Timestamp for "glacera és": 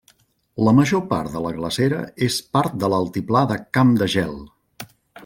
1.57-2.37